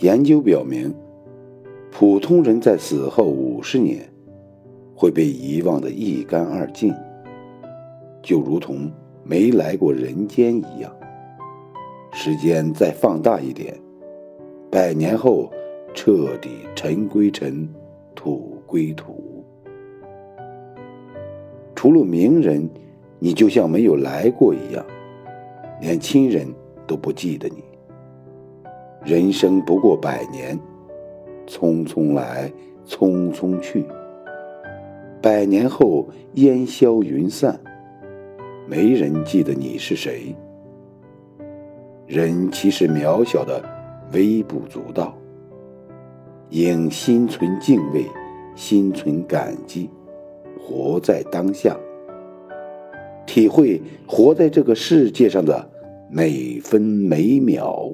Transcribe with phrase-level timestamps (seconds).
[0.00, 0.92] 研究表明，
[1.92, 4.00] 普通人在死后五十年
[4.92, 6.92] 会被遗忘的一干二净，
[8.20, 8.90] 就如同
[9.22, 10.92] 没来过人间一样。
[12.12, 13.72] 时间再放大一点，
[14.68, 15.48] 百年后
[15.94, 17.68] 彻底尘归尘，
[18.16, 19.44] 土归土。
[21.76, 22.68] 除了名人，
[23.20, 24.84] 你就像没有来过一样，
[25.80, 26.48] 连亲人
[26.84, 27.62] 都不记得你。
[29.04, 30.58] 人生不过百年，
[31.46, 32.50] 匆匆来，
[32.86, 33.84] 匆匆去。
[35.20, 37.60] 百年后烟消云散，
[38.66, 40.34] 没人记得你是谁。
[42.06, 43.62] 人其实渺小的
[44.14, 45.14] 微不足道，
[46.48, 48.06] 应心存敬畏，
[48.54, 49.90] 心存感激，
[50.58, 51.76] 活在当下，
[53.26, 55.70] 体会活在这个世界上的
[56.10, 57.92] 每分每秒。